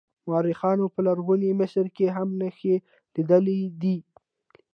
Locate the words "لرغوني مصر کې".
1.07-2.05